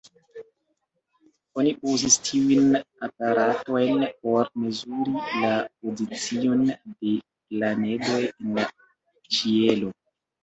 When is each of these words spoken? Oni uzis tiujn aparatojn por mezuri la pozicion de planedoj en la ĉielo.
Oni 1.61 1.71
uzis 1.89 2.15
tiujn 2.29 2.71
aparatojn 3.07 3.99
por 4.23 4.49
mezuri 4.61 5.13
la 5.43 5.51
pozicion 5.67 6.63
de 6.79 7.13
planedoj 7.51 8.21
en 8.31 8.57
la 8.61 8.65
ĉielo. 9.39 9.93